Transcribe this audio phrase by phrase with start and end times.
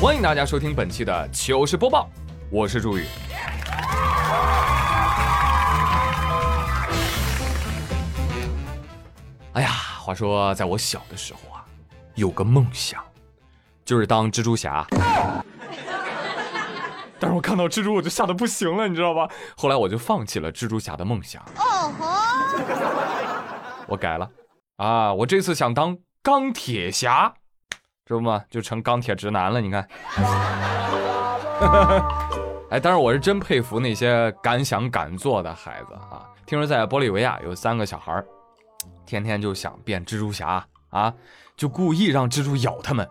[0.00, 2.08] 欢迎大家收听本期的糗事播报，
[2.52, 3.04] 我是朱宇。
[9.54, 11.64] 哎呀，话说在我小的时候啊，
[12.14, 13.02] 有个梦想，
[13.84, 14.86] 就是当蜘蛛侠。
[17.18, 19.28] 但是我看到蜘蛛我就吓得不行了，你知道吧？
[19.56, 21.42] 后来我就放弃了蜘蛛侠的梦想。
[21.56, 22.06] 哦吼！
[23.88, 24.30] 我改了，
[24.76, 27.34] 啊，我这次想当钢铁侠，
[28.08, 28.42] 知道吗？
[28.50, 29.60] 就成钢铁直男了。
[29.60, 29.86] 你看，
[32.70, 36.24] 哎，但是我是真佩服那些敢想敢做的孩子啊！
[36.46, 38.24] 听说在玻利维亚有三个小孩
[39.04, 41.12] 天天就想变蜘蛛侠啊，
[41.56, 43.06] 就故意让蜘蛛咬他们。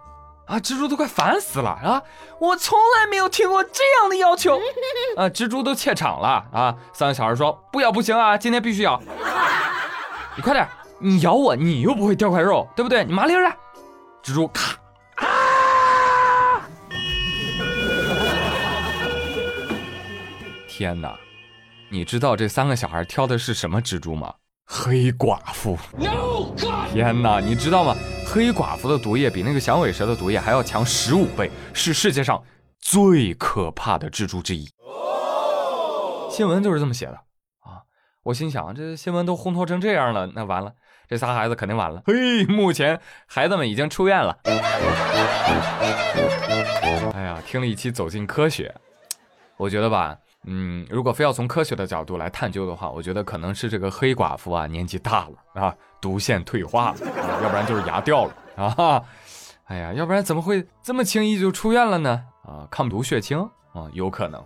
[0.47, 2.01] 啊，蜘蛛都快烦死了啊！
[2.39, 4.57] 我从来没有听过这样的要求，
[5.17, 6.75] 啊，蜘蛛都怯场了啊！
[6.93, 8.99] 三个小孩说：“不咬不行啊，今天必须咬！
[10.35, 10.67] 你快点，
[10.99, 13.03] 你咬我，你又不会掉块肉，对不对？
[13.03, 13.55] 你麻利儿的。”
[14.23, 14.73] 蜘蛛咔
[20.77, 21.17] 天哪，
[21.89, 24.31] 你知道这三个小孩挑的是什么蜘蛛吗？
[24.63, 25.75] 黑寡妇。
[26.93, 27.95] 天哪，你知道吗？
[28.27, 32.43] 黑寡妇的毒液比那个响尾蛇的毒液还要强十五倍，是世界上
[32.79, 34.69] 最可怕的蜘蛛之一。
[36.29, 37.13] 新闻就是这么写的
[37.61, 37.81] 啊！
[38.21, 40.73] 我心想，这新闻都烘托成这样了，那完了，
[41.09, 42.03] 这仨孩子肯定完了。
[42.05, 44.37] 嘿，目前孩子们已经出院了。
[47.15, 48.75] 哎呀，听了一期《走进科学》，
[49.57, 50.15] 我觉得吧。
[50.45, 56.97] 嗯，如果非要从科学的角度来探究的话，我觉得可能是这个黑寡妇啊年纪大了啊，毒腺退化了，
[57.43, 59.03] 要不然就是牙掉了啊。
[59.65, 62.23] 哎呀，要不然怎么会这么轻易就出院了呢？
[62.43, 63.39] 啊，抗毒血清
[63.73, 64.41] 啊，有可能。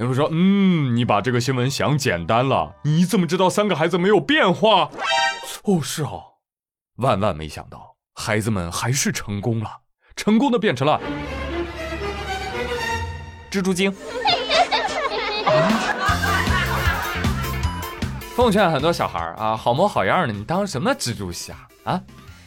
[0.00, 4.90] 有人说，嗯，你把这个新闻想简单了，你怎么知道三个孩子没有变化？
[5.62, 6.22] 哦，是哦，
[6.96, 9.70] 万万没想到，孩子们还是成功了，
[10.16, 11.00] 成功的变成了
[13.50, 13.94] 蜘蛛精。
[18.34, 22.00] 奉劝很多小孩啊，好模好样的，你当什么蜘蛛侠啊？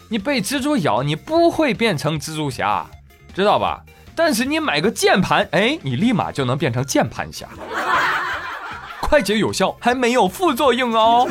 [0.08, 2.86] 你被蜘蛛咬，你不会变成蜘蛛侠，
[3.34, 3.84] 知道吧？
[4.16, 7.48] 但是你买个键盘，哎，你立马就能变成键盘侠，
[9.02, 11.28] 快捷有效，还没有副作用哦。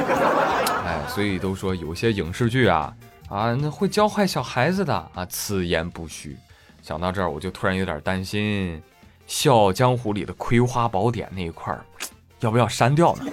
[0.86, 2.92] 哎，所以都说有些影视剧啊
[3.28, 6.36] 啊，那会教坏小孩子的啊，此言不虚。
[6.82, 8.76] 想到这儿，我就突然有点担心。
[9.30, 11.84] 《笑傲江湖》里的《葵花宝典》那一块儿，
[12.41, 13.26] 要不要删掉呢？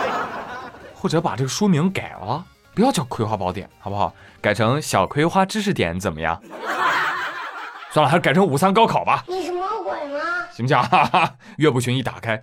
[0.96, 2.42] 或者把这个书名改了，
[2.74, 4.10] 不要叫《葵花宝典》，好不好？
[4.40, 6.40] 改成《小葵花知识点》怎么样？
[7.92, 9.22] 算了，还是改成五三高考吧。
[9.28, 10.18] 你是魔鬼吗？
[10.50, 10.82] 行不行？
[10.82, 12.42] 哈 哈岳不群一打开，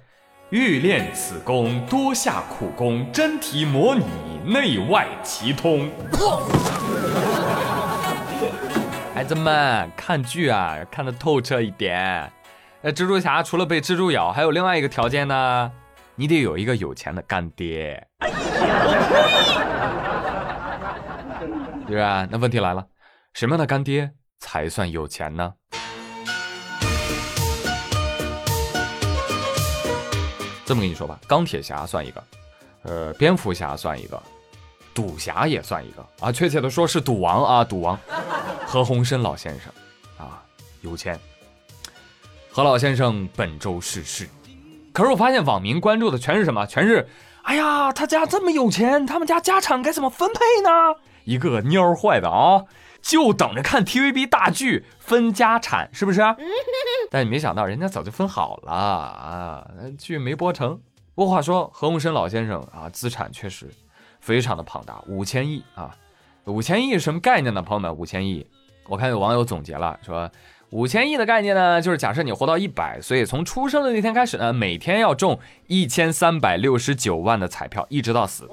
[0.52, 4.06] 欲练此功，多下苦功，真题模拟，
[4.46, 5.90] 内外齐通。
[9.16, 12.32] 孩子们看剧啊，看得透彻一点。
[12.88, 15.72] 那蜘蛛侠除了被蜘蛛咬，还有另外一个条件呢，
[16.14, 18.08] 你得有一个有钱的干爹。
[21.88, 22.28] 对吧？
[22.30, 22.86] 那问题来了，
[23.34, 25.52] 什么样的干爹才算有钱呢？
[30.64, 32.24] 这么跟你说吧，钢铁侠算一个，
[32.84, 34.22] 呃，蝙蝠侠算一个，
[34.94, 38.00] 赌侠也算一个啊，确切的说是赌王啊，赌王
[38.68, 39.74] 何鸿燊老先生
[40.24, 40.44] 啊，
[40.82, 41.20] 有钱。
[42.56, 44.30] 何老先生本周逝世，
[44.94, 46.66] 可是我发现网民关注的全是什么？
[46.66, 47.06] 全是，
[47.42, 50.70] 哎呀，他家这么有钱，他们家家产该怎么分配呢？
[51.26, 52.64] 一个个蔫坏的啊，
[53.02, 56.22] 就等着看 TVB 大剧分家产，是不是？
[57.12, 59.68] 但你没想到，人家早就分好了啊，
[59.98, 60.80] 剧没播成。
[61.14, 63.70] 不过话说，何鸿燊老先生啊，资产确实
[64.22, 65.94] 非常的庞大，五千亿啊，
[66.46, 67.62] 五千亿是什么概念呢？
[67.62, 68.48] 朋友们，五千亿，
[68.88, 70.32] 我看有网友总结了，说。
[70.76, 78.46] 五千亿的概念呢，就是假设你活到一百岁，从出生的那天开始呢，每天要中一千三百六十九万的彩票，一直到死。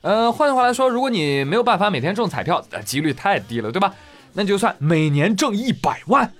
[0.00, 3.92] 呃，换句话来说，如果你没有办法每天中彩票，呃，几率太低了，对吧？
[4.32, 6.32] 那就算每年挣一百万，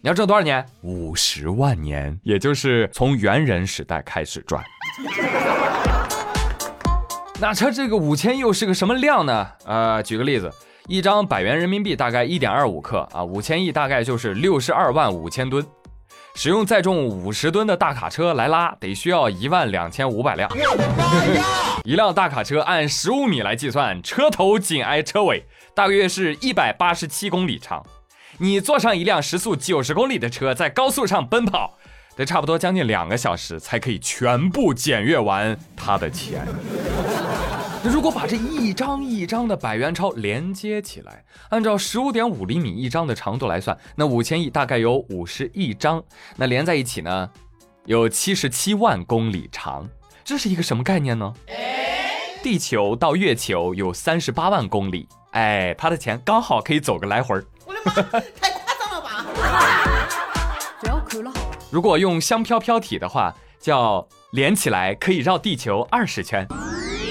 [0.00, 0.66] 你要挣多少年？
[0.82, 4.60] 五十万年，也就是从猿人时代开始赚。
[7.40, 9.46] 那这这个五千又是个什么量呢？
[9.64, 10.52] 呃，举个例子。
[10.88, 15.66] 一张百元人民币大概一点二五克啊，五千亿大概就是六十二万五千吨，
[16.36, 20.48] 使用载重五十吨的大卡车来拉，得需要一万两千五百辆。
[21.82, 25.44] 一辆大卡车按十五米来计算，车头紧挨车尾，
[25.74, 27.84] 大约是一百八十七公里长。
[28.38, 31.76] 你坐上一辆时速九十公里的车，在高速上奔跑，
[32.14, 36.46] 得差不多将近两个小时才可以全部检阅完它的钱。
[37.86, 46.02] 那如果把这一张一张的百元钞连接起来，按照十五点五厘米一张的长度来算，那五千亿大概有五十亿张，
[46.34, 47.30] 那连在一起呢，
[47.84, 49.88] 有七十七万公里长。
[50.24, 51.32] 这是一个什么概念呢？
[52.42, 57.44] 地球到月球有三十八万公里，哎，他的钱刚好可以走个来回儿。
[57.64, 59.24] 我的妈，太夸张了吧！
[60.82, 61.32] 不要哭了？
[61.70, 66.44] 如果用香飘飘体的话，叫连起来可以绕地球二十圈。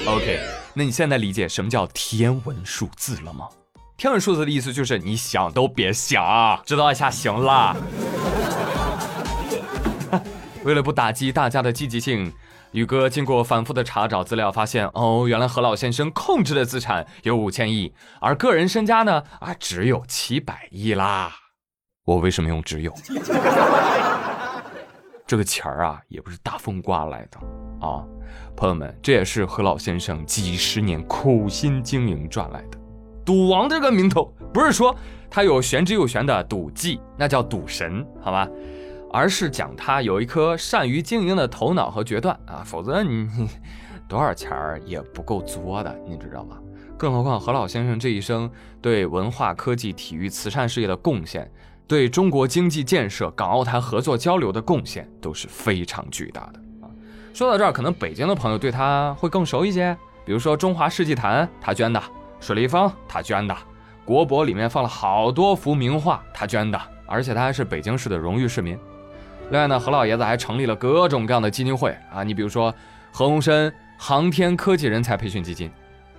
[0.06, 0.38] OK，
[0.78, 3.48] 那你现在理解什么叫天文数字了吗？
[3.96, 7.74] 天文数字的意思就是你想都别想，知道一下行了。
[10.64, 12.30] 为了不打击大家的积极性，
[12.72, 21.32] 宇哥经过反复的查找资料，发现哦，原来何老先生控制的资产有五千亿，而个人身家呢啊只有七百亿啦。
[22.04, 22.92] 我为什么用只有？
[25.26, 27.38] 这个钱儿啊，也不是大风刮来的
[27.80, 28.04] 啊，
[28.56, 32.78] 朋友们，这也是何老先生几十年苦心经营赚来的。
[33.24, 34.94] 赌王这个名头，不是说
[35.28, 38.48] 他有玄之又玄的赌技，那叫赌神，好吧？
[39.12, 43.48] 而是讲他有一颗善于经营的头脑和决断啊，否则你你
[44.08, 46.58] 多少钱儿也不够作的，你知道吗？
[46.96, 48.50] 更何况何老先生这一生
[48.80, 51.50] 对文化、科技、体育、慈善事业的贡献。
[51.88, 56.60] 对中国经济建设、港澳台合作交流的贡献都是非常巨大的！
[57.36, 59.94] 说到这儿，可能北京的朋友对他会更熟一些，
[60.24, 62.02] 比如说中华世纪坛他捐的，
[62.40, 63.54] 水立方他捐的，
[64.06, 68.78] 国博里面放了好多幅名画他捐的，而且他还是北京市的荣誉市民。
[69.50, 72.74] 另外呢，何老爷子还成立了各种各样的基金会啊，你比如说
[73.12, 75.70] 何鸿燊航天科技人才培训基金，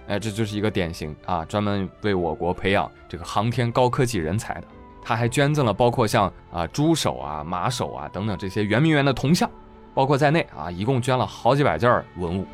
[0.06, 4.68] 哎，这就是一个典型啊，专门为我国培养这个航天高科技人才的。
[5.02, 9.50] 他还捐赠了包括像啊猪首啊马首啊等等这些圆明园的铜像，
[9.98, 12.46] 包括在内啊，一共捐了好几百件文物，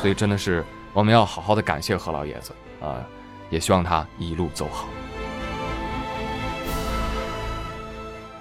[0.00, 2.98] 所以真的是我们要好好的感谢何老爷子啊，
[3.48, 4.88] 也希望他一路走好。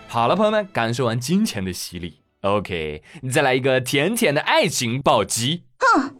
[0.07, 5.65] 好了，朋友们，感受完金钱的洗礼，OK，再来一个甜甜的爱情暴击。
[5.77, 6.15] 哼。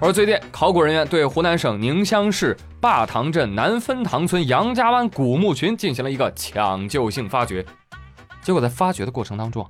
[0.00, 7.64] 而最近，考古人员对湖南省宁乡市坝塘镇南分塘村杨家湾古墓群进行了一个抢救性发掘，
[8.42, 9.66] 结果在发掘的过程当中，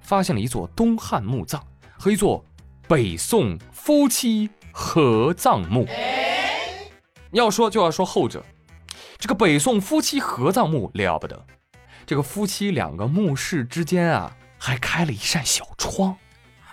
[0.00, 1.62] 发现了一座东汉墓葬
[1.96, 2.44] 和一座
[2.88, 5.86] 北宋夫妻合葬墓。
[7.32, 8.42] 要说就要说后者，
[9.18, 11.46] 这个北宋夫妻合葬墓了不得，
[12.04, 16.16] 这个夫妻两个墓室之间啊，还开了一扇小窗。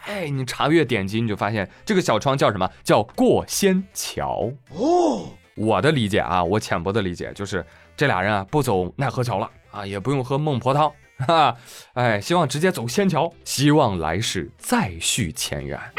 [0.06, 2.68] 哎，你查阅典籍，你就发现这个小窗叫什么？
[2.84, 5.30] 叫过仙桥哦。
[5.56, 7.66] 我的理解啊，我浅薄的理解就是
[7.96, 10.92] 这俩人啊不走奈何桥了啊，也不用喝孟婆汤，
[11.26, 11.58] 哈，
[11.94, 15.80] 哎，希望直接走仙桥，希望来世再续前缘。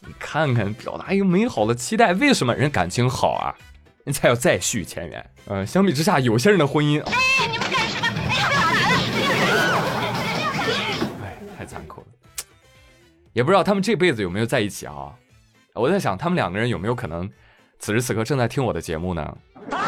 [0.00, 3.54] 你看看，表达一个美好的期待，为什么人感情好啊？
[4.04, 5.30] 你才要再续前缘。
[5.44, 7.02] 呃，相比之下，有些人的婚姻。
[7.02, 7.12] 哎，
[7.46, 8.06] 你们干什么
[13.34, 15.12] 也不知道他们这辈子有没有在一起啊？
[15.74, 17.30] 我在想，他们两个人有没有可能
[17.78, 19.36] 此时此刻正在听我的节目呢？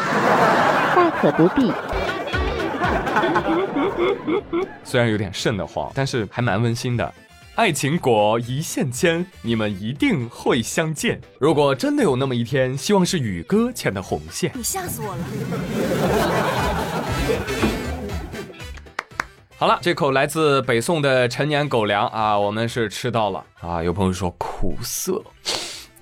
[0.95, 1.71] 大可不必。
[4.83, 7.13] 虽然有点瘆得慌，但是还蛮温馨的。
[7.55, 11.19] 爱情果一线牵，你们一定会相见。
[11.39, 14.49] 如果真的有那么一天，希望是宇哥牵的红线。
[14.55, 15.23] 你吓死我了。
[19.57, 23.83] 好了，这口来自北宋的陈年狗粮啊，我们是吃到了啊。
[23.83, 25.21] 有朋友说苦涩，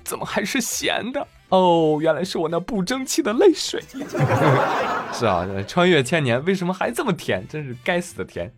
[0.03, 1.27] 怎么还是咸的？
[1.49, 3.81] 哦，原来是我那不争气的泪水。
[5.13, 7.47] 是啊，穿越千年，为什么还这么甜？
[7.47, 8.51] 真是该死的甜！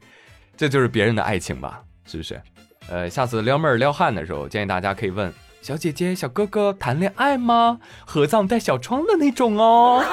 [0.57, 1.83] 这就是别人的爱情吧？
[2.05, 2.41] 是不是？
[2.89, 5.31] 呃，下次撩妹撩汉的时候，建议大家可以问
[5.61, 7.79] 小姐姐、小哥哥谈恋爱吗？
[8.05, 10.03] 合葬带小窗的那种哦。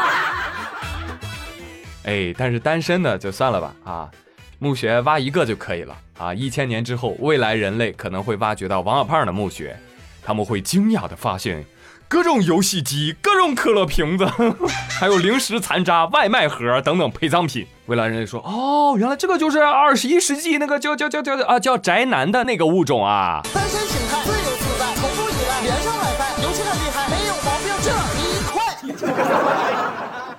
[2.04, 4.10] 哎，但是单身的就算了吧啊。
[4.58, 6.32] 墓穴挖一个就可以了啊！
[6.32, 9.76] 一千年之后，未来人类可能会挖掘到王小胖的墓穴，
[10.22, 11.62] 他们会惊讶的发现，
[12.08, 14.24] 各种游戏机、各种可乐瓶子，
[14.98, 17.66] 还有零食残渣、外卖盒等等陪葬品。
[17.86, 27.90] 未来人类说：“哦，原来这个就是二十一世纪那个叫叫叫叫啊叫宅男的那个物种啊！”单身形态自由自在，从不依赖，连上 WiFi，游戏很厉害，没有毛病，这
[28.26, 28.56] 一块。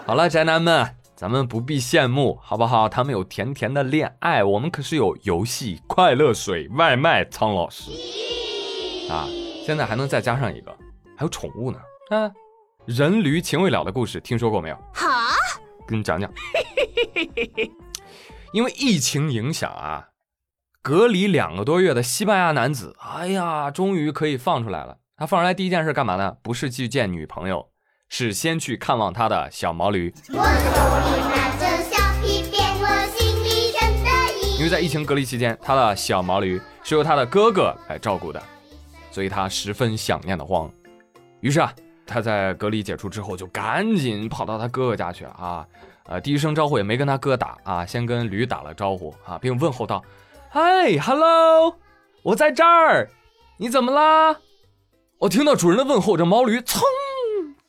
[0.06, 0.94] 好了，宅男们。
[1.18, 2.88] 咱们不必羡慕，好不好？
[2.88, 7.26] 他们有甜甜的恋爱，我们可是有游戏、快乐水、外卖。
[7.26, 7.90] 苍老师
[9.10, 9.26] 啊，
[9.66, 10.77] 现在还能再加上一个，
[11.18, 11.80] 还有宠物呢。
[12.12, 12.32] 啊，
[12.86, 14.76] 人驴情未了的故事听说过没有？
[14.94, 15.36] 哈，
[15.88, 16.32] 给你讲讲。
[18.54, 20.08] 因为疫情影响啊，
[20.82, 25.00] 隔离两个多月的西班牙男子，哎呀，终于可以放出来了。
[25.18, 26.38] 他放出来第一件事干嘛呢？
[26.44, 27.72] 不是去见女朋友，
[28.08, 30.14] 是先去看望他的小毛驴。
[30.30, 34.10] 我手里拿着小皮鞭，我心里真的
[34.58, 38.42] 因为在疫情隔离期间，他的小毛驴是由他的哥哥来照顾的，
[39.12, 40.72] 所以他十分想念的慌。
[41.42, 41.72] 于是啊，
[42.06, 45.66] 他在隔离解除之后，就赶紧跑到他哥哥家去啊，
[46.06, 50.04] 呃，第一声招呼也没跟他哥打啊，先跟驴打了招呼啊，并问候道
[50.50, 51.78] ：“嗨，hello，
[52.24, 53.10] 我在这儿，
[53.58, 54.38] 你怎么啦？”
[55.20, 56.82] 我听到主人的问候，这毛驴噌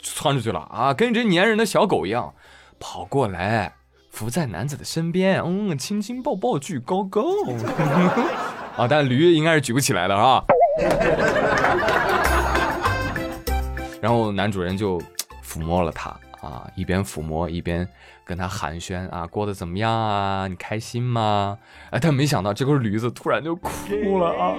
[0.00, 2.34] 窜出去了啊，跟一只粘人的小狗一样
[2.78, 3.74] 跑过来，
[4.10, 7.22] 伏在男子的身边，嗯，亲亲抱抱举高高
[8.76, 10.42] 啊，但驴应该是举不起来的啊。
[14.00, 15.00] 然后男主人就
[15.44, 17.86] 抚摸了它啊，一边抚摸一边
[18.24, 20.46] 跟他寒暄啊，过得怎么样啊？
[20.46, 21.58] 你开心吗？
[21.90, 24.54] 哎，但没想到这个驴子突然就哭了啊。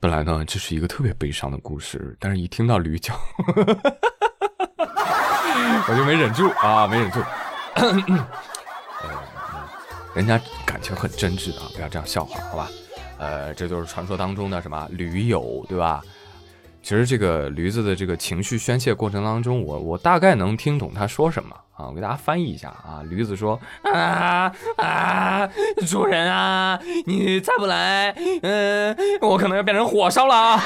[0.00, 3.12] 本来呢，这是一个特别悲伤的故事，但是一听到驴叫，
[5.88, 7.20] 我就没忍住啊，没忍住。
[10.16, 12.70] 人家感情很真挚的，不要这样笑话，好吧？
[13.18, 16.02] 呃，这就是传说当中的什么驴友，对吧？
[16.82, 23.02] 其实这个驴子的这个情绪宣泄过程当中，我我大概能听懂他说什么啊，我给大家翻译一下啊。
[23.10, 25.46] 驴子说啊啊，
[25.86, 30.62] 主人啊，你再不来，嗯，我可能要变成火烧了啊。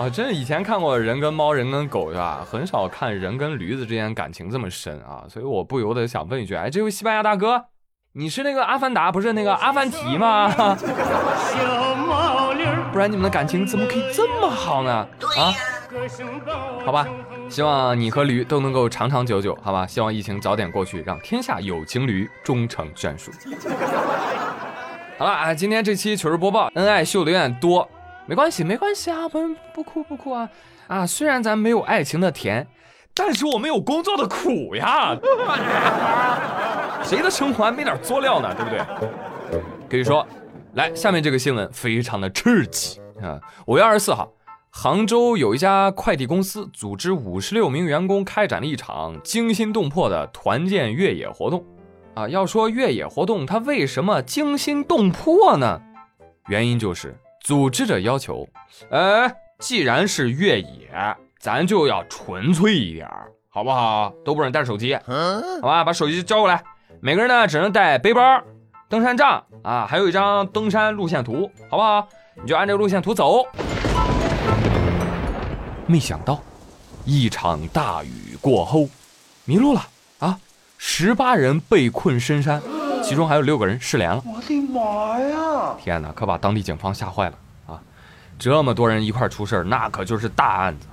[0.00, 2.42] 啊，真的以前看过人跟猫、人跟狗，是吧？
[2.50, 7.66] 很少看人跟驴子之间感情这么深啊，所以我不由得想问一句，哎，这位西班牙大哥，
[8.14, 10.48] 你是那个阿凡达，不是那个阿凡提吗？
[12.90, 15.06] 不然你们的感情怎么可以这么好呢？
[15.36, 15.52] 啊，
[16.86, 17.06] 好吧，
[17.50, 19.86] 希望你和驴都能够长长久久，好吧？
[19.86, 23.30] 希望疫情早点过去，让天下有情驴终成眷属。
[25.18, 27.86] 好了啊，今天这期糗事播报，恩爱秀的有点多，
[28.30, 29.40] 没关系，没关系啊，不
[29.74, 30.48] 不哭不哭啊
[30.86, 31.04] 啊！
[31.04, 32.64] 虽然咱没有爱情的甜，
[33.12, 35.18] 但是我们有工作的苦呀。
[37.02, 38.54] 谁的生活还没点佐料呢？
[38.54, 39.60] 对不对？
[39.90, 40.24] 可以说。
[40.74, 43.40] 来，下面这个新闻非常的刺激啊！
[43.66, 44.32] 五月二十四号，
[44.70, 51.64] 杭州有一家快递公司组织五十六名员工开展了一场惊心动魄的团建越野活动
[52.14, 52.28] 啊！
[52.28, 55.82] 要说越野活动，它为什么惊心动魄呢？
[56.46, 57.18] 原因就是
[57.50, 58.48] 组织者要求，
[58.92, 60.88] 哎，既然是越野，
[61.40, 64.14] 咱就要纯粹一点儿，好不好？
[64.24, 64.94] 都不准带手机，
[65.60, 65.82] 好吧？
[65.82, 66.62] 把手机交过来，
[67.00, 68.22] 每个人呢只能带背包。
[68.88, 72.06] 登山杖啊，还有一张登山路线图，好不好？
[72.40, 73.44] 你就按这个路线图走。
[75.88, 76.40] 没想到，
[77.04, 78.88] 一场大雨过后，
[79.44, 79.84] 迷路了
[80.20, 80.38] 啊！
[80.78, 82.62] 十八人被困深山，
[83.10, 84.22] 其中还有六个人失联了。
[84.24, 85.74] 我的妈呀！
[85.82, 87.36] 天哪，可把当地警方吓坏了
[87.66, 87.82] 啊！
[88.38, 90.86] 这么多人一块出事那可就是大案子。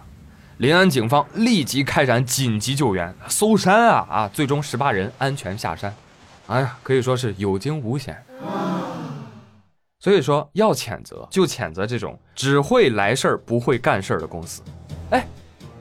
[0.58, 4.30] 临安警方立即开展紧急救援，搜山啊啊！
[4.34, 5.94] 最终十八人安全下山。
[6.48, 8.18] 哎呀，可以说是有惊无险。
[10.00, 14.64] 所以说要谴责，就谴责这种只会来事儿不会干事儿的公司。
[15.12, 15.24] 哎，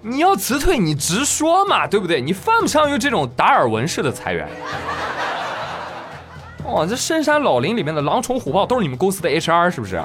[0.03, 2.21] 你要辞退，你直说嘛，对不对？
[2.21, 4.47] 你犯不上用这种达尔文式的裁员。
[6.67, 10.03] 哇，这深山老林里面的狼虫虎豹都是你们公司的 HR 是不是？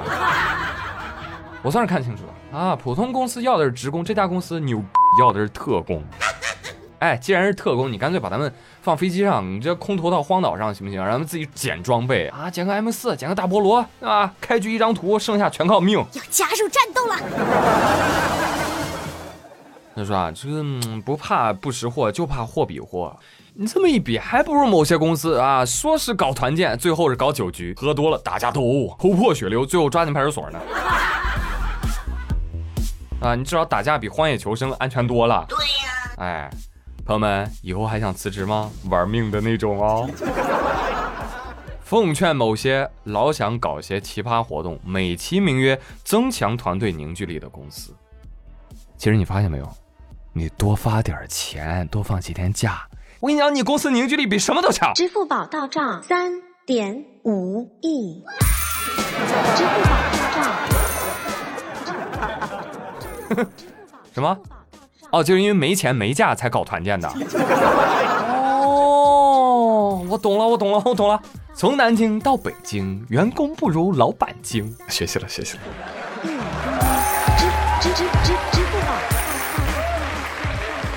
[1.62, 4.82] 我算是看清楚了啊，普通公司要的是职工，这家公司牛
[5.20, 6.02] 要的是特工。
[6.98, 11.02] 哎，既然是特工，你干脆把他们放飞机上，你这空投到荒岛上行不行？
[11.02, 14.32] 让他们自己捡装备啊，捡个 M 四，捡个大菠萝，对吧？
[14.40, 15.98] 开局一张图，剩下全靠命。
[15.98, 17.16] 要加入战斗了。
[19.94, 20.62] 他说啊，这个
[21.04, 23.14] 不怕不识货，就怕货比货。
[23.54, 30.58] 你这么一比，还不如某些公司啊，说是搞团建，最后是搞酒局，喝多了打架斗殴，头破血流，最后抓进派出所呢。
[33.20, 35.44] 啊，你至少打架比荒野求生安全多了。
[35.48, 36.14] 对呀。
[36.18, 36.50] 哎。
[37.04, 38.70] 朋友们，以后还想辞职吗？
[38.88, 40.08] 玩命的那种哦！
[41.82, 47.92] 奉劝某些老想搞些奇葩活动，美其名曰增强团队凝聚力的公司，
[48.96, 49.68] 其实你发现没有？
[50.34, 52.86] 你多发点钱，多放几天假，
[53.20, 54.94] 我跟你讲，你公司凝聚力比什么都强。
[54.94, 56.32] 支付宝到账三
[56.64, 58.24] 点五亿，
[59.54, 60.50] 支付宝到账。
[64.14, 64.38] 什么？
[65.10, 67.06] 哦，就是因为没钱没假才搞团建的。
[68.58, 71.20] 哦，我懂了，我懂了，我懂了。
[71.54, 74.74] 从南京到北京，员工不如老板精。
[74.88, 75.62] 学习了，学习了。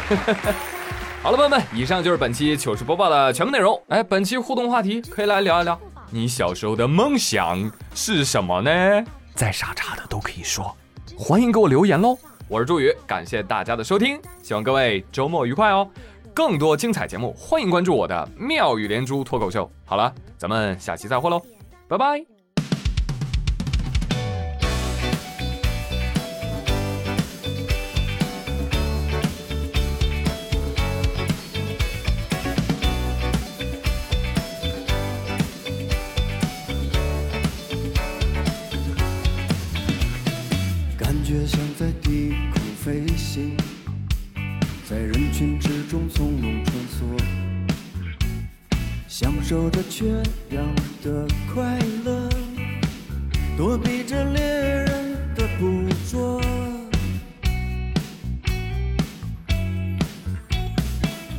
[1.22, 3.82] 好了，朋友们，以上就是本期糗事播报的全部内容。
[3.88, 5.80] 哎，本期互动话题可以来聊一聊，
[6.12, 8.72] 你小时候的梦想是什么呢？
[9.34, 10.76] 再傻叉的都可以说，
[11.18, 12.18] 欢迎给我留言喽。
[12.48, 15.90] 我是朱宇，感谢大家的收听，希望各位周末愉快哦。
[16.34, 19.70] 更多精彩节目，欢迎关注我的妙语连珠脱口秀。
[19.86, 21.42] 好了，咱们下期再会喽，
[21.88, 22.35] 拜拜。
[49.48, 50.08] 受着缺
[50.50, 50.66] 氧
[51.04, 52.28] 的快乐，
[53.56, 56.42] 躲避着猎人的捕捉。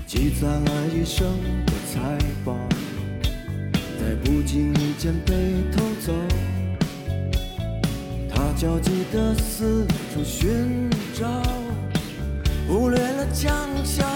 [0.06, 1.26] 积攒了一生
[1.66, 2.56] 的财宝，
[3.98, 5.34] 在不经意间被
[5.72, 6.12] 偷走。
[8.32, 9.84] 他焦急地四
[10.14, 11.42] 处寻找，
[12.68, 13.52] 忽略了强
[13.84, 14.06] 强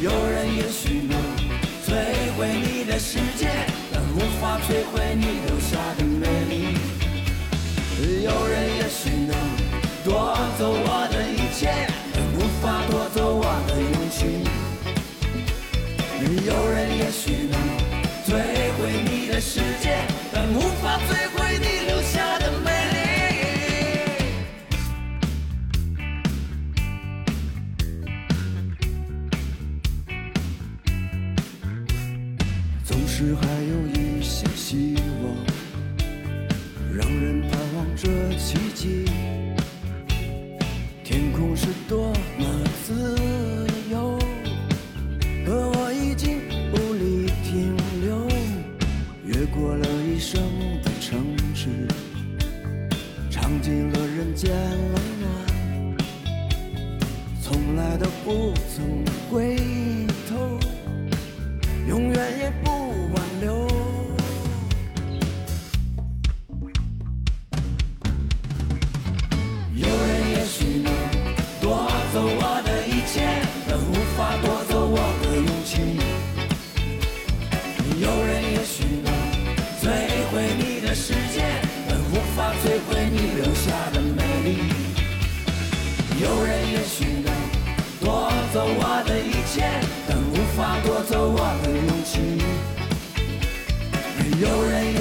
[0.00, 1.18] 有人也许能
[1.84, 1.90] 摧
[2.36, 3.50] 毁你的世界，
[3.92, 6.78] 但无法摧毁你留下的美丽。
[8.22, 9.34] 有人也许能
[10.04, 11.07] 夺走我
[47.50, 48.28] 停留。
[49.24, 50.38] 越过了一生
[82.90, 84.48] 为你留下的美丽。
[86.20, 87.32] 有人也许能
[88.00, 89.56] 夺走我的一切，
[90.08, 92.42] 但无法夺走我的勇气。
[94.40, 94.97] 有人也